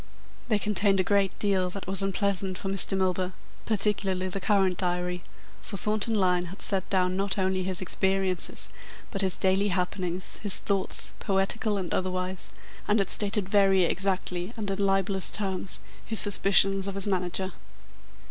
They 0.47 0.57
contained 0.57 0.99
a 0.99 1.03
great 1.03 1.37
deal 1.37 1.69
that 1.69 1.85
was 1.85 2.01
unpleasant 2.01 2.57
for 2.57 2.69
Mr. 2.69 2.97
Milburgh, 2.97 3.33
particularly 3.67 4.29
the 4.29 4.39
current 4.39 4.77
diary, 4.77 5.21
for 5.61 5.77
Thornton 5.77 6.15
Lyne 6.15 6.45
had 6.45 6.59
set 6.59 6.89
down 6.89 7.15
not 7.15 7.37
only 7.37 7.61
his 7.61 7.81
experiences, 7.81 8.71
but 9.11 9.21
his 9.21 9.35
daily 9.35 9.67
happenings, 9.67 10.37
his 10.37 10.57
thoughts, 10.57 11.13
poetical 11.19 11.77
and 11.77 11.93
otherwise, 11.93 12.51
and 12.87 12.97
had 12.97 13.11
stated 13.11 13.47
very 13.47 13.83
exactly 13.83 14.51
and 14.57 14.71
in 14.71 14.79
libellous 14.83 15.29
terms 15.29 15.81
his 16.03 16.19
suspicions 16.19 16.87
of 16.87 16.95
his 16.95 17.05
manager. 17.05 17.51